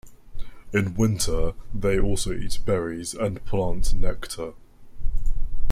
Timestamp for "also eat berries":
1.99-3.13